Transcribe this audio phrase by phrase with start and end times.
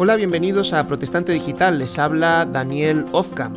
[0.00, 1.80] Hola, bienvenidos a Protestante Digital.
[1.80, 3.56] Les habla Daniel Ofcam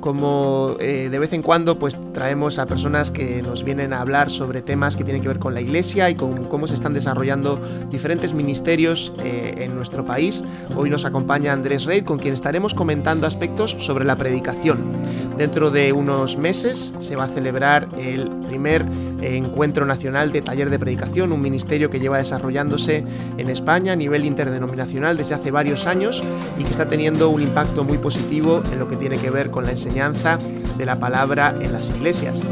[0.00, 4.30] como eh, de vez en cuando pues traemos a personas que nos vienen a hablar
[4.30, 7.58] sobre temas que tienen que ver con la iglesia y con cómo se están desarrollando
[7.90, 10.44] diferentes ministerios eh, en nuestro país.
[10.76, 14.92] Hoy nos acompaña Andrés Reid con quien estaremos comentando aspectos sobre la predicación.
[15.38, 18.84] Dentro de unos meses se va a celebrar el primer
[19.24, 23.04] Encuentro Nacional de Taller de Predicación, un ministerio que lleva desarrollándose
[23.38, 26.22] en España a nivel interdenominacional desde hace varios años
[26.58, 29.64] y que está teniendo un impacto muy positivo en lo que tiene que ver con
[29.64, 30.38] la enseñanza
[30.76, 32.42] de la palabra en las iglesias.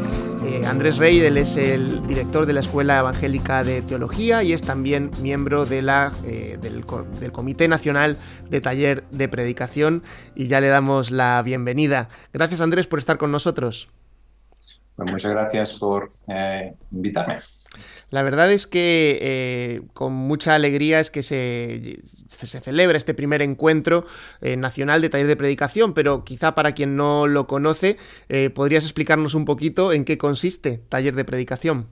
[0.45, 4.63] Eh, Andrés Rey, él es el director de la Escuela Evangélica de Teología y es
[4.63, 6.85] también miembro eh, del,
[7.21, 8.17] del, Comité Nacional
[8.51, 10.03] de Taller de Predicación
[10.35, 12.09] y ya le damos la bienvenida.
[12.33, 13.89] Gracias Andrés por estar con nosotros.
[15.03, 17.39] Pues muchas gracias por eh, invitarme.
[18.11, 23.43] La verdad es que eh, con mucha alegría es que se, se celebra este primer
[23.43, 24.07] encuentro
[24.41, 27.97] eh, nacional de taller de predicación, pero quizá para quien no lo conoce,
[28.55, 31.89] ¿podrías explicarnos un poquito en qué consiste taller de predicación?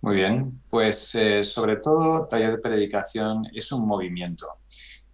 [0.00, 4.46] Muy bien, pues sobre todo taller de predicación es un movimiento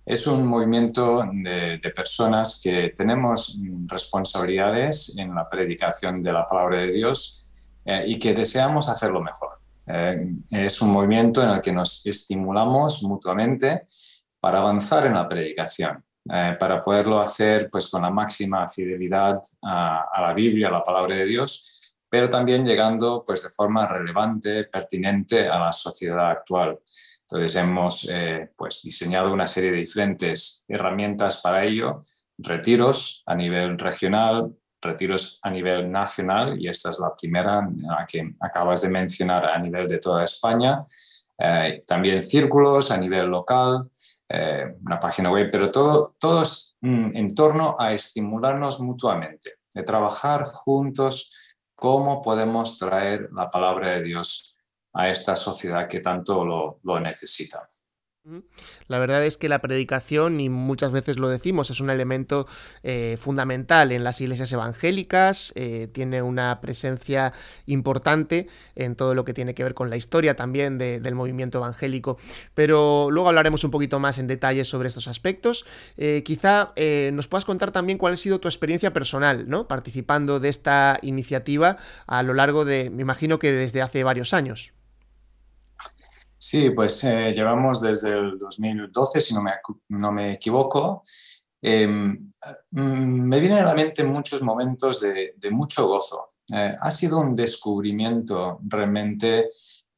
[0.04, 6.92] es un movimiento de, personas que tenemos responsabilidades en la predicación de la palabra de
[6.92, 7.46] Dios
[7.84, 9.60] eh, y que deseamos hacerlo mejor.
[9.86, 13.86] Eh, es un movimiento en el que nos estimulamos mutuamente
[14.40, 20.08] para avanzar en la predicación, eh, para poderlo hacer pues, con la máxima fidelidad a,
[20.12, 24.64] a, la Biblia, a la palabra de Dios, pero también llegando pues, de forma relevante,
[24.64, 26.78] pertinente a la sociedad actual.
[27.32, 32.02] Entonces hemos eh, pues, diseñado una serie de diferentes herramientas para ello,
[32.36, 37.66] retiros a nivel regional, retiros a nivel nacional, y esta es la primera
[38.06, 40.84] que acabas de mencionar a nivel de toda España,
[41.38, 43.88] eh, también círculos a nivel local,
[44.28, 50.44] eh, una página web, pero todo, todos mm, en torno a estimularnos mutuamente, de trabajar
[50.44, 51.34] juntos
[51.74, 54.58] cómo podemos traer la palabra de Dios
[54.92, 57.66] a esta sociedad que tanto lo, necesita.
[58.86, 62.46] La verdad es que la predicación, y muchas veces lo decimos, es un elemento
[62.84, 67.32] eh, fundamental en las iglesias evangélicas, eh, tiene una presencia
[67.66, 72.16] importante en todo lo que tiene que ver con la historia también del movimiento evangélico,
[72.54, 75.64] pero luego hablaremos un poquito más en detalle sobre estos aspectos.
[75.96, 76.74] Eh, quizá
[77.12, 79.66] nos puedas contar también cuál ha sido tu experiencia personal, ¿no?
[79.66, 81.76] Participando de esta iniciativa
[82.06, 84.72] a lo largo de, me imagino que desde hace varios años.
[86.52, 89.52] Sí, pues eh, llevamos desde el 2012, si no me,
[89.88, 91.02] no me equivoco.
[91.62, 92.30] Em,
[92.72, 96.26] mm, me vienen a la mente muchos momentos de, mucho gozo.
[96.54, 99.48] Eh, ha sido un descubrimiento realmente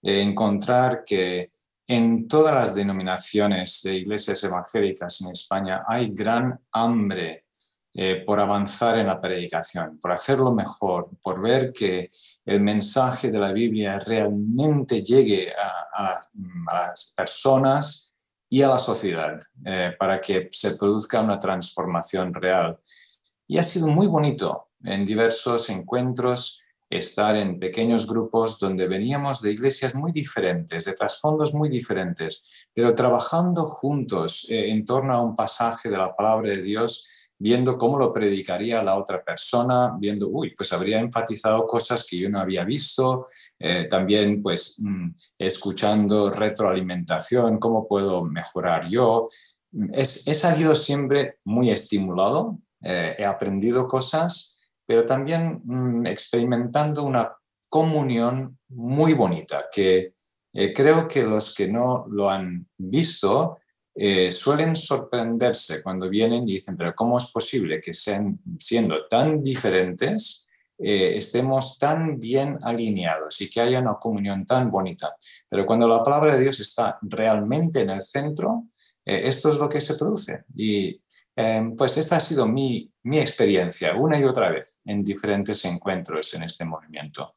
[0.01, 1.51] eh, encontrar que
[1.89, 7.44] en todas las denominaciones de iglesias evangélicas en España hay gran hambre
[7.97, 12.11] eh, por avanzar en la predicación, por hacerlo mejor, por ver que
[12.45, 16.21] el mensaje de la Biblia realmente llegue a,
[16.73, 18.13] las personas
[18.51, 22.81] y a la sociedad, eh, para que se produzca una transformación real.
[23.47, 29.53] Y ha sido muy bonito en diversos encuentros estar en pequeños grupos donde veníamos de
[29.53, 35.37] iglesias muy diferentes, de trasfondos muy diferentes, pero trabajando juntos eh, en torno a un
[35.37, 40.55] pasaje de la palabra de Dios viendo cómo lo predicaría la otra persona, viendo, uy,
[40.57, 43.27] pues habría enfatizado cosas que yo no había visto,
[43.59, 49.29] eh, también pues mm, escuchando retroalimentación, cómo puedo mejorar yo.
[49.93, 57.33] Es, he salido siempre muy estimulado, eh, he aprendido cosas, pero también mm, experimentando una
[57.69, 60.15] comunión muy bonita que
[60.53, 63.59] eh, creo que los que no lo han visto
[63.95, 69.43] eh, suelen sorprenderse cuando vienen y dicen, pero ¿cómo es posible que sean, siendo tan
[69.43, 75.15] diferentes, eh, estemos tan bien alineados y que haya una comunión tan bonita?
[75.49, 78.65] Pero cuando la palabra de Dios está realmente en el centro,
[79.05, 80.45] eh, esto es lo que se produce.
[80.55, 81.01] Y
[81.77, 86.45] pues esta ha sido mi, mi experiencia una y otra vez en diferentes encuentros en
[86.45, 87.35] este movimiento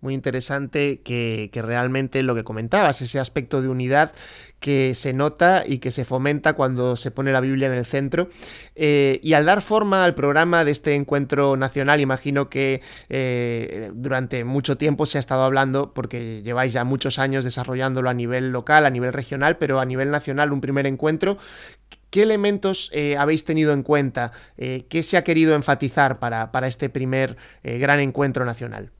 [0.00, 4.12] muy interesante que, realmente lo que comentabas, ese aspecto de unidad
[4.58, 8.28] que se nota y que se fomenta cuando se pone la Biblia en el centro.
[8.74, 14.44] Eh, y al dar forma al programa de este encuentro nacional, imagino que eh, durante
[14.44, 18.86] mucho tiempo se ha estado hablando, porque lleváis ya muchos años desarrollándolo a nivel local,
[18.86, 21.36] a nivel regional, pero a nivel nacional un primer encuentro.
[22.08, 24.32] ¿Qué elementos eh, habéis tenido en cuenta?
[24.56, 28.90] ¿Qué se ha querido enfatizar para, para este primer gran encuentro nacional?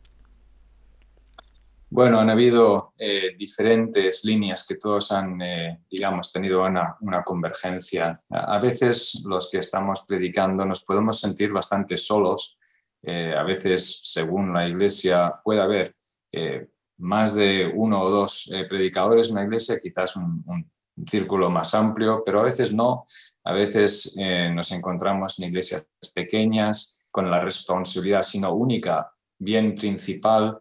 [1.93, 8.17] Bueno, han habido eh, diferentes líneas que todos han, eh, digamos, tenido una, convergencia.
[8.31, 12.57] A, veces los que estamos predicando nos podemos sentir bastante solos.
[13.03, 15.97] Eh, a veces, según la iglesia, puede haber
[16.99, 20.71] más de uno o dos predicadores en una iglesia, quizás un, un,
[21.09, 23.05] círculo más amplio, pero a veces no.
[23.43, 24.17] A veces
[24.53, 29.11] nos encontramos en iglesias pequeñas con la responsabilidad, sino única,
[29.41, 30.61] bien principal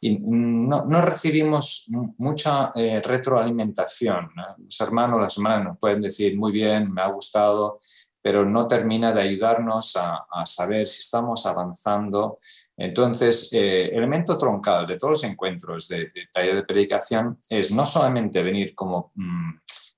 [0.00, 1.86] y no, recibimos
[2.18, 4.30] mucha eh, retroalimentación.
[4.58, 7.78] Los hermanos, las hermanas nos pueden decir, muy bien, me ha gustado,
[8.20, 12.38] pero no termina de ayudarnos a, a saber si estamos avanzando.
[12.76, 17.86] Entonces, eh, elemento troncal de todos los encuentros de, de, taller de predicación es no
[17.86, 19.50] solamente venir como, mm,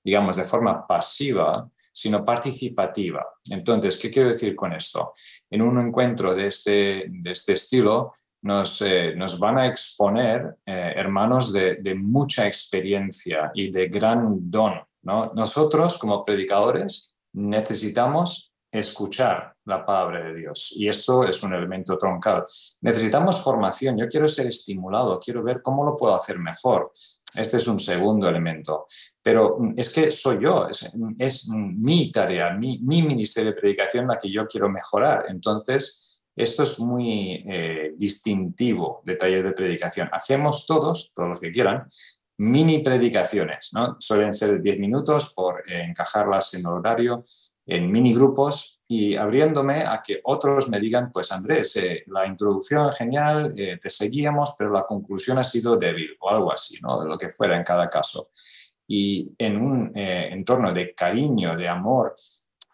[0.05, 3.27] digamos, de forma pasiva, sino participativa.
[3.51, 5.13] Entonces, ¿qué quiero decir con esto?
[5.51, 8.13] En un encuentro de este, de este estilo,
[8.43, 14.75] nos, eh, nos van a exponer eh, hermanos de, mucha experiencia y de gran don.
[15.03, 15.33] ¿no?
[15.35, 22.45] Nosotros como predicadores necesitamos escuchar la palabra de Dios y esto es un elemento troncal.
[22.83, 26.93] Necesitamos formación, yo quiero ser estimulado, quiero ver cómo lo puedo hacer mejor.
[27.35, 28.87] Este es un segundo elemento.
[29.23, 34.19] Pero es que soy yo, es, es mi tarea, mi, mi ministerio de predicación la
[34.19, 35.27] que yo quiero mejorar.
[35.29, 36.08] Entonces,
[36.39, 40.09] esto es muy eh, distintivo de taller de predicación.
[40.13, 41.89] Hacemos todos, todos los que quieran,
[42.39, 43.97] mini predicaciones, ¿no?
[43.99, 47.25] Suelen ser 10 minutos por eh, encajarlas en horario,
[47.67, 52.91] en mini grupos y abriéndome a que otros me digan, pues Andrés, eh, la introducción
[52.93, 57.05] genial, te seguíamos, pero la conclusión ha sido débil o algo así, ¿no?
[57.05, 58.31] Lo que fuera en cada caso.
[58.87, 62.17] Y en un entorno de cariño, de amor,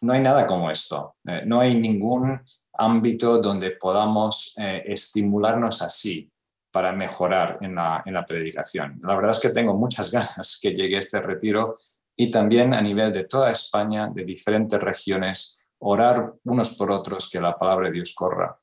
[0.03, 1.17] no hay nada como esto.
[1.47, 2.41] no hay ningún
[2.77, 6.31] ámbito donde podamos eh, estimularnos así
[6.71, 9.01] para mejorar en la, en la predicación.
[9.03, 11.75] La verdad es que tengo muchas ganas que llegue este retiro
[12.17, 17.41] y también a nivel de toda España, de diferentes regiones, orar unos por otros que
[17.41, 18.55] la palabra de Dios corra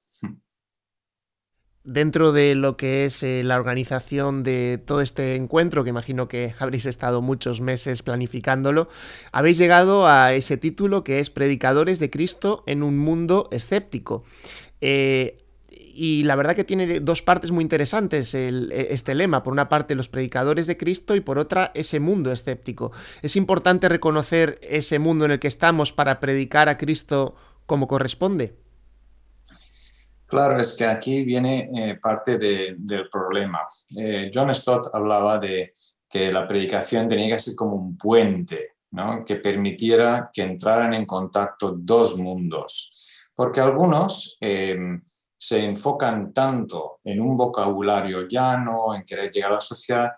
[1.84, 6.54] dentro de lo que es eh, la organización de todo este encuentro, que imagino que
[6.60, 8.90] habréis estado muchos meses planificándolo,
[9.32, 14.24] habéis llegado a ese título que es Predicadores de Cristo en un mundo escéptico.
[14.82, 15.38] Eh,
[15.94, 19.44] y la verdad que tiene dos partes muy interesantes e, este lema.
[19.44, 22.92] Por una parte, los predicadores de Cristo y por otra, ese mundo escéptico.
[23.22, 27.36] Es importante reconocer ese mundo en el que estamos para predicar a Cristo
[27.66, 28.56] como corresponde.
[30.32, 33.68] Claro, es que aquí viene eh, parte del problema.
[33.98, 35.74] Eh, John Stott hablaba de
[36.10, 39.26] que la predicación tenía que ser como un puente, ¿no?
[39.26, 43.10] que permitiera que entraran en contacto dos mundos.
[43.36, 45.02] Porque algunos em,
[45.36, 50.12] se enfocan tanto en un vocabulario llano, en querer llegar a la sociedad,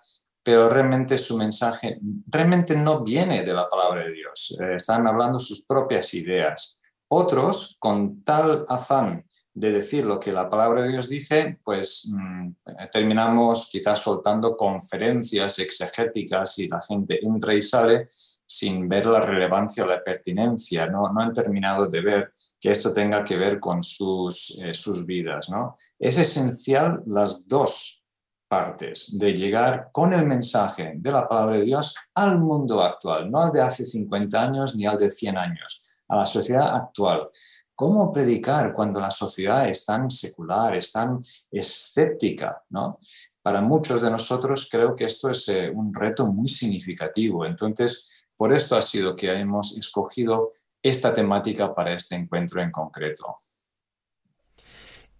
[0.44, 4.56] pero realmente su mensaje realmente no viene de la palabra de Dios.
[4.60, 6.78] Eh, están hablando sus propias ideas.
[7.08, 9.24] Otros, con tal afán
[9.54, 12.48] de decir lo que la palabra de Dios dice, pues mm,
[12.90, 18.06] terminamos quizás soltando conferencias exegéticas y la gente entra y sale
[18.46, 22.92] sin ver la relevancia o la pertinencia, no, no han terminado de ver que esto
[22.92, 25.50] tenga que ver con sus, eh, sus vidas.
[25.98, 28.04] Es esencial las dos
[28.48, 33.40] partes de llegar con el mensaje de la palabra de Dios al mundo actual, no
[33.40, 37.28] al de hace 50 años ni al de 100 años, a la sociedad actual.
[37.74, 42.62] ¿Cómo predicar cuando la sociedad es tan secular, es tan escéptica?
[42.70, 43.00] ¿no?
[43.42, 47.44] Para muchos de nosotros creo que esto es eh, un reto muy significativo.
[47.44, 50.52] Entonces, por esto ha sido que hemos escogido
[50.82, 53.36] esta temática para este encuentro en concreto.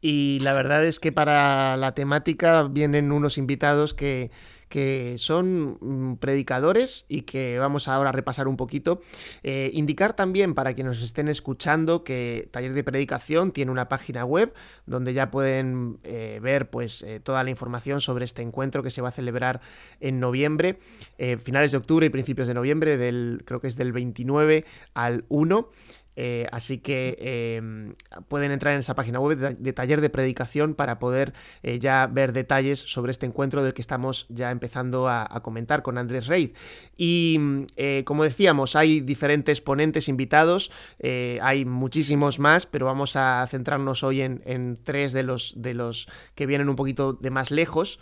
[0.00, 4.30] Y la verdad es que para la temática vienen unos invitados que
[4.74, 9.00] que son mm, predicadores y que vamos ahora a repasar un poquito.
[9.44, 14.24] Eh, indicar también para quienes nos estén escuchando que Taller de Predicación tiene una página
[14.24, 14.52] web
[14.84, 19.00] donde ya pueden eh, ver pues eh, toda la información sobre este encuentro que se
[19.00, 19.60] va a celebrar
[20.00, 20.80] en noviembre,
[21.44, 24.64] finales de octubre y principios de noviembre, del, creo que es del 29
[24.94, 25.70] al 1.
[26.16, 27.16] Eh, así que
[27.58, 27.94] em,
[28.28, 32.32] pueden entrar en esa página web de, taller de predicación para poder eh, ya ver
[32.32, 36.50] detalles sobre este encuentro del que estamos ya empezando a, comentar con Andrés Reid.
[36.96, 40.70] Y mm, eh, como decíamos, hay diferentes ponentes invitados,
[41.40, 46.46] hay muchísimos más, pero vamos a centrarnos hoy en, tres de los, de los que
[46.46, 47.98] vienen un poquito de más lejos.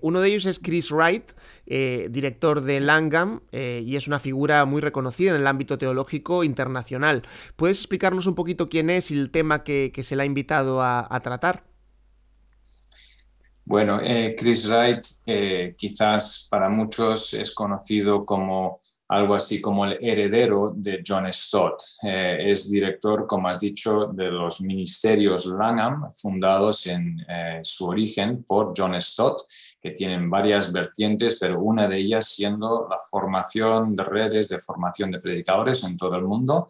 [0.00, 1.30] Uno de ellos es Chris Wright,
[1.66, 7.22] director de Langham, y es una figura muy reconocida en el ámbito teológico internacional.
[7.56, 11.20] ¿Puedes explicarnos un poquito quién es y el tema que, se le ha invitado a,
[11.22, 11.64] tratar?
[13.64, 18.78] Bueno, eh, Chris Wright eh, quizás para muchos es conocido como
[19.14, 21.80] algo así como el heredero de John Stott.
[22.02, 27.24] Eh, es director, como has dicho, de los ministerios Langham, fundados en
[27.62, 29.42] su origen por John Stott,
[29.80, 35.10] que tienen varias vertientes, pero una de ellas siendo la formación de redes de formación
[35.10, 36.66] de predicadores en todo el mundo.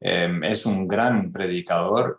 [0.00, 2.18] es un gran predicador,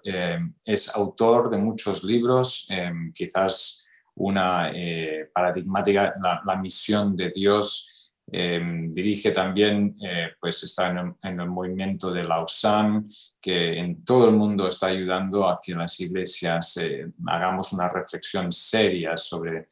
[0.65, 2.67] es autor de muchos libros,
[3.13, 7.96] quizás una eh, paradigmática, la, misión de Dios.
[8.29, 13.05] Eh, dirige también, eh, pues está en el, movimiento de Lausanne,
[13.39, 16.79] que en todo el mundo está ayudando a que las iglesias
[17.25, 19.67] hagamos una reflexión seria sobre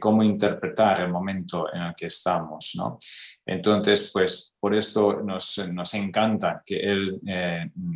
[0.00, 2.72] cómo interpretar el momento en el que estamos.
[2.76, 2.98] ¿no?
[3.44, 7.20] Entonces, pues por esto nos, nos encanta que él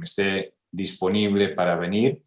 [0.03, 2.23] esté disponible para venir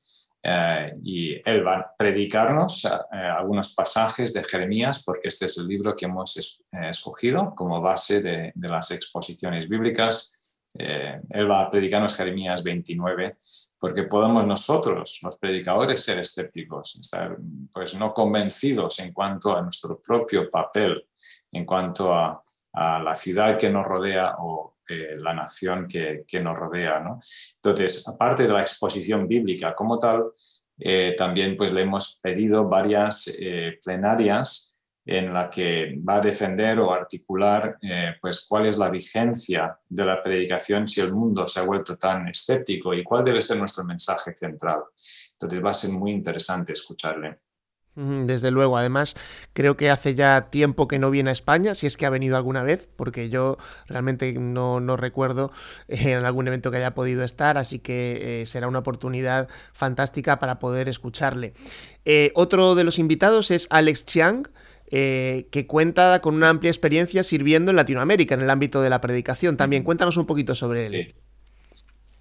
[0.46, 5.68] eh, y él va a predicarnos eh, algunos pasajes de Jeremías, porque este es el
[5.68, 10.60] libro que hemos eh, escogido como base de, las exposiciones bíblicas.
[10.76, 13.38] él va a predicarnos Jeremías 29,
[13.80, 17.38] porque podemos nosotros, los predicadores, ser escépticos, estar
[17.72, 21.08] pues no convencidos en cuanto a nuestro propio papel,
[21.52, 27.00] en cuanto a, a la ciudad que nos rodea o la nación que, nos rodea.
[27.00, 27.20] ¿no?
[27.56, 30.26] Entonces, aparte de la exposición bíblica como tal,
[30.80, 34.74] eh, también pues, le hemos pedido varias eh, plenarias
[35.06, 40.06] en la que va a defender o articular eh, pues, cuál es la vigencia de
[40.06, 43.84] la predicación si el mundo se ha vuelto tan escéptico y cuál debe ser nuestro
[43.84, 44.84] mensaje central.
[45.34, 47.40] Entonces va a ser muy interesante escucharle.
[47.96, 49.16] Desde luego, además
[49.54, 52.38] creo que hace ya tiempo que no viene a España, si es que ha venido
[52.38, 53.58] alguna vez, porque yo
[53.88, 55.52] realmente no, recuerdo
[55.88, 60.40] eh, en algún evento que haya podido estar, así que eh, será una oportunidad fantástica
[60.40, 61.54] para poder escucharle.
[62.04, 64.48] Eh, otro de los invitados es Alex Chiang,
[64.90, 69.58] que cuenta con una amplia experiencia sirviendo en Latinoamérica en el ámbito de la predicación.
[69.58, 71.16] También cuéntanos un poquito sobre él.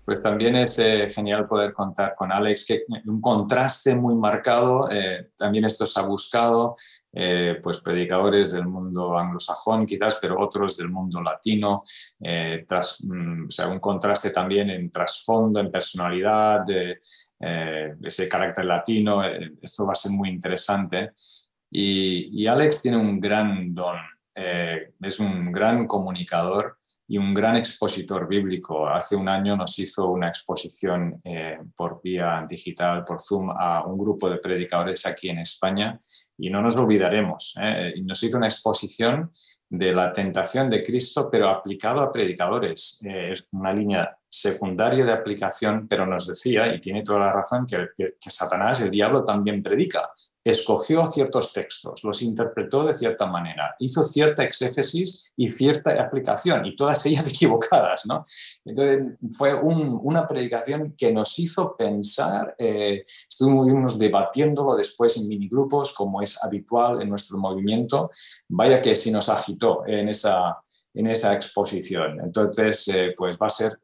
[0.04, 5.30] Pues también es eh, genial poder contar con Alex, que un contraste muy marcado, eh,
[5.36, 6.74] también esto se ha buscado,
[7.12, 11.82] eh, pues predicadores del mundo anglosajón quizás, pero otros del mundo latino,
[12.66, 16.64] tras, mm, o sea, un contraste también en trasfondo, en personalidad,
[17.38, 21.12] ese carácter latino, esto va a ser muy interesante.
[21.70, 23.96] Y Alex tiene un gran don,
[24.34, 26.76] es un gran comunicador
[27.12, 28.88] y un gran expositor bíblico.
[28.88, 33.98] Hace un año nos hizo una exposición eh, por vía digital, por Zoom, a un
[33.98, 35.98] grupo de predicadores aquí en España
[36.38, 37.52] y no nos olvidaremos.
[37.60, 37.92] ¿eh?
[38.02, 39.30] Nos hizo una exposición
[39.68, 43.02] de la tentación de Cristo, pero aplicado a predicadores.
[43.04, 47.66] Eh, es una línea secundaria de aplicación, pero nos decía, y tiene toda la razón,
[47.66, 50.08] que, que Satanás, el diablo, también predica
[50.44, 56.74] escogió ciertos textos, los interpretó de cierta manera, hizo cierta exégesis y cierta aplicación, y
[56.74, 58.06] todas ellas equivocadas.
[58.06, 58.22] ¿no?
[58.64, 66.20] Entonces, fue una predicación que nos hizo pensar, eh, estuvimos debatiéndolo después en minigrupos, como
[66.20, 68.10] es habitual en nuestro movimiento,
[68.48, 70.58] vaya que sí nos agitó en esa,
[70.94, 72.20] en esa exposición.
[72.20, 73.78] Entonces, eh, pues va a ser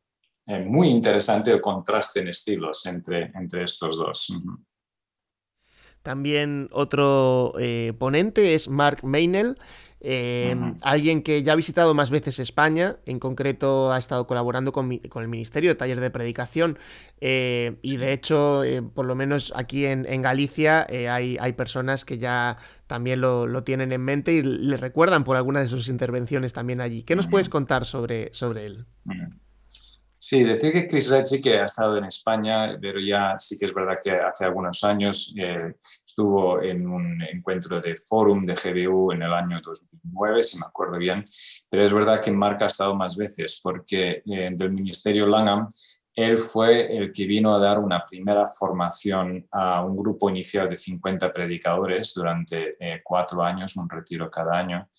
[0.46, 4.32] eh, muy interesante el contraste en estilos entre, entre estos dos.
[6.08, 9.58] También otro eh, ponente es Mark Meinel,
[10.00, 14.90] eh, alguien que ya ha visitado más veces España, en concreto ha estado colaborando con,
[14.90, 16.78] el Ministerio de Taller de Predicación
[17.20, 18.62] eh, y de hecho,
[18.94, 24.32] por lo menos aquí en, Galicia hay, personas que ya también lo, tienen en mente
[24.32, 27.02] y le recuerdan por algunas de sus intervenciones también allí.
[27.02, 28.86] ¿Qué nos puedes contar sobre, sobre él?
[30.30, 33.64] Sí, decir que Chris Red sí que ha estado en España, pero ya sí que
[33.64, 35.72] es verdad que hace algunos años eh,
[36.06, 40.98] estuvo en un encuentro de Forum de GBU en el año 2009, si me acuerdo
[40.98, 41.24] bien,
[41.70, 45.66] pero es verdad que Mark ha estado más veces porque eh, del Ministerio Langham
[46.14, 50.76] él fue el que vino a dar una primera formación a un grupo inicial de
[50.76, 54.90] 50 predicadores durante eh, cuatro años, un retiro cada año.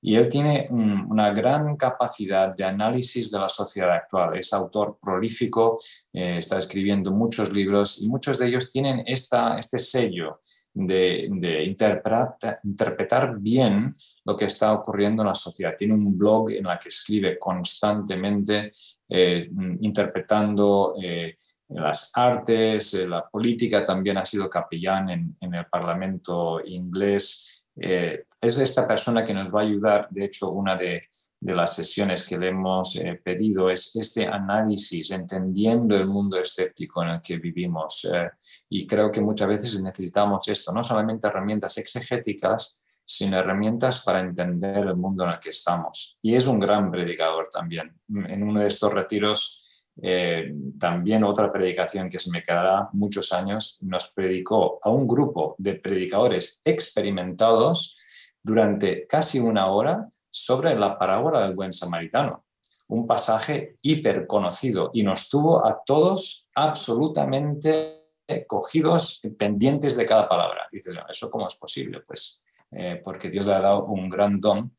[0.00, 4.36] Y él tiene una gran capacidad de análisis de la sociedad actual.
[4.38, 5.78] Es autor prolífico,
[6.12, 10.40] eh, está escribiendo muchos libros y muchos de ellos tienen esta, este sello
[10.72, 15.74] de, de interpretar bien lo que está ocurriendo en la sociedad.
[15.76, 18.70] Tiene un blog en el que escribe constantemente,
[19.08, 19.50] eh,
[19.80, 21.36] interpretando eh,
[21.70, 27.57] las artes, la política, también ha sido capellán en el Parlamento inglés.
[27.80, 31.08] Eh, es esta persona que nos va a ayudar, de hecho, una de,
[31.40, 37.10] las sesiones que le hemos eh, pedido es este análisis, entendiendo el mundo escéptico en
[37.10, 38.08] el que vivimos.
[38.12, 38.30] Eh,
[38.70, 44.78] y creo que muchas veces necesitamos esto, no solamente herramientas exegéticas, sino herramientas para entender
[44.78, 46.18] el mundo en el que estamos.
[46.20, 47.96] Y es un gran predicador también.
[48.08, 49.67] En uno de estos retiros,
[50.02, 55.54] eh, también otra predicación que se me quedará muchos años, nos predicó a un grupo
[55.58, 57.98] de predicadores experimentados
[58.42, 62.44] durante casi una hora sobre la parábola del buen samaritano,
[62.88, 67.98] un pasaje hiper conocido y nos tuvo a todos absolutamente
[68.46, 70.68] cogidos, pendientes de cada palabra.
[70.70, 72.00] Dices, ¿eso cómo es posible?
[72.06, 74.76] Pues eh, porque Dios le ha dado un gran don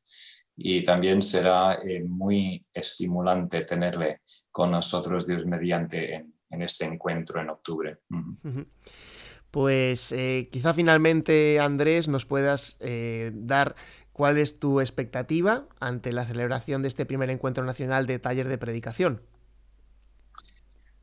[0.61, 7.49] y también será eh, muy estimulante tenerle con nosotros, Dios mediante, en, este encuentro en
[7.49, 7.97] octubre.
[9.51, 12.77] Pues eh, quizá finalmente, Andrés, nos puedas
[13.33, 13.75] dar
[14.19, 18.57] ¿Cuál es tu expectativa ante la celebración de este primer encuentro nacional de taller de
[18.57, 19.21] predicación?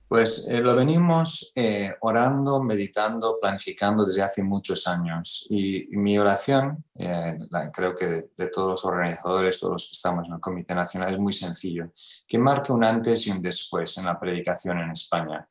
[0.08, 5.46] Pues eh, lo venimos eh, orando, meditando, planificando desde hace muchos años.
[5.50, 7.36] Y, mi oración, eh,
[7.72, 11.18] creo que de, todos los organizadores, todos los que estamos en el Comité Nacional, es
[11.18, 11.90] muy sencillo,
[12.26, 15.48] que marque un antes y un después en la predicación en España.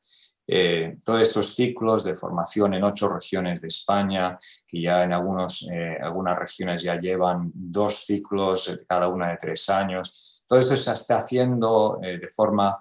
[1.04, 5.68] Todos estos ciclos de formación en ocho regiones de España, que ya en algunos,
[6.00, 10.44] algunas regiones ya llevan dos ciclos, cada una de tres años.
[10.46, 12.78] Todo esto se está haciendo de forma,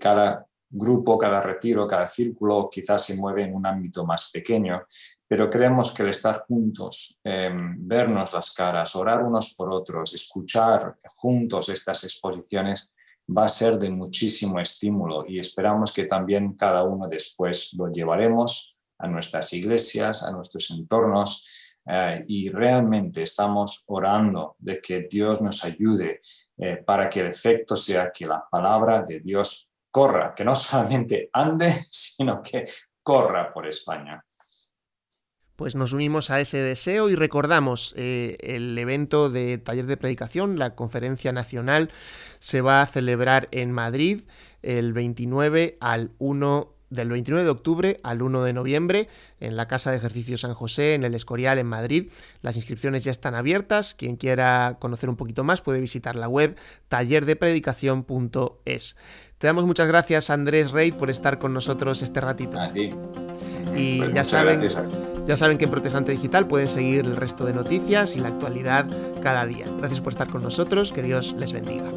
[0.00, 4.82] cada grupo, cada retiro, cada círculo quizás se mueve en un ámbito más pequeño,
[5.26, 10.96] pero creemos que el estar juntos, em, vernos las caras, orar unos por otros, escuchar
[11.16, 12.90] juntos estas exposiciones,
[13.36, 18.76] va a ser de muchísimo estímulo y esperamos que también cada uno después lo llevaremos
[18.98, 25.64] a nuestras iglesias, a nuestros entornos eh, y realmente estamos orando de que Dios nos
[25.64, 26.20] ayude
[26.56, 29.72] eh, para que el efecto sea que la palabra de Dios
[30.36, 32.64] que no solamente ande, sino que
[33.02, 34.22] corra por España
[35.58, 40.56] pues nos unimos a ese deseo y recordamos eh, el evento de taller de predicación,
[40.56, 41.90] la conferencia nacional,
[42.38, 44.20] se va a celebrar en Madrid
[44.62, 49.08] el 29 al 1 del 29 de octubre al 1 de noviembre
[49.40, 52.10] en la Casa de Ejercicio San José, en el Escorial, en Madrid.
[52.40, 53.94] Las inscripciones ya están abiertas.
[53.94, 56.56] Quien quiera conocer un poquito más puede visitar la web
[56.88, 58.96] tallerdepredicación.es.
[59.38, 62.58] Te damos muchas gracias, Andrés Reid, por estar con nosotros este ratito.
[63.76, 64.68] Y pues ya saben,
[65.26, 68.86] ya saben que en Protestante Digital pueden seguir el resto de noticias y la actualidad
[69.22, 69.66] cada día.
[69.78, 71.92] Gracias por estar con nosotros, que Dios les bendiga.